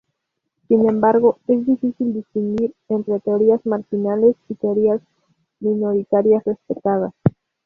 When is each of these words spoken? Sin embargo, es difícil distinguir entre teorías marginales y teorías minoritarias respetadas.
Sin 0.67 0.89
embargo, 0.89 1.37
es 1.45 1.63
difícil 1.63 2.15
distinguir 2.15 2.73
entre 2.89 3.19
teorías 3.19 3.63
marginales 3.67 4.35
y 4.49 4.55
teorías 4.55 4.99
minoritarias 5.59 6.43
respetadas. 6.43 7.13